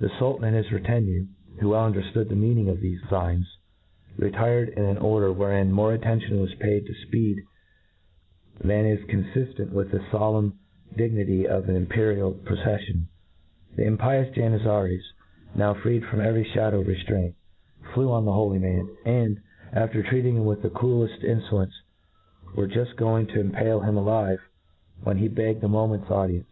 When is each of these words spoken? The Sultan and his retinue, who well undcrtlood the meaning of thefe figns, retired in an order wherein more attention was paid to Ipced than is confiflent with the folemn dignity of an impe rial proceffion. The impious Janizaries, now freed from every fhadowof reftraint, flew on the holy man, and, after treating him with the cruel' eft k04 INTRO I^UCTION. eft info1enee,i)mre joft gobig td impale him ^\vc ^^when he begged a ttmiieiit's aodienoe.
The 0.00 0.10
Sultan 0.18 0.44
and 0.44 0.56
his 0.56 0.72
retinue, 0.72 1.26
who 1.60 1.68
well 1.68 1.92
undcrtlood 1.92 2.30
the 2.30 2.34
meaning 2.34 2.70
of 2.70 2.78
thefe 2.78 3.08
figns, 3.10 3.44
retired 4.16 4.70
in 4.70 4.82
an 4.84 4.96
order 4.96 5.30
wherein 5.34 5.70
more 5.70 5.92
attention 5.92 6.40
was 6.40 6.54
paid 6.54 6.86
to 6.86 6.94
Ipced 6.94 7.40
than 8.60 8.86
is 8.86 9.04
confiflent 9.04 9.72
with 9.74 9.90
the 9.90 9.98
folemn 9.98 10.54
dignity 10.96 11.46
of 11.46 11.68
an 11.68 11.74
impe 11.86 12.16
rial 12.16 12.32
proceffion. 12.32 13.08
The 13.76 13.84
impious 13.84 14.34
Janizaries, 14.34 15.04
now 15.54 15.74
freed 15.74 16.06
from 16.06 16.22
every 16.22 16.46
fhadowof 16.46 16.86
reftraint, 16.86 17.34
flew 17.92 18.10
on 18.10 18.24
the 18.24 18.32
holy 18.32 18.58
man, 18.58 18.88
and, 19.04 19.42
after 19.74 20.02
treating 20.02 20.36
him 20.36 20.46
with 20.46 20.62
the 20.62 20.70
cruel' 20.70 21.04
eft 21.04 21.20
k04 21.20 21.22
INTRO 21.22 21.36
I^UCTION. 21.36 21.62
eft 21.64 22.56
info1enee,i)mre 22.56 22.72
joft 22.72 22.96
gobig 22.96 23.26
td 23.30 23.36
impale 23.40 23.80
him 23.82 23.94
^\vc 23.96 24.38
^^when 25.04 25.18
he 25.18 25.28
begged 25.28 25.62
a 25.62 25.66
ttmiieiit's 25.68 26.08
aodienoe. 26.08 26.44